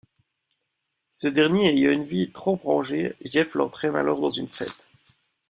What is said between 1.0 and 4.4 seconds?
Ce dernier ayant une vie trop rangée, Jeff l'entraîne alors dans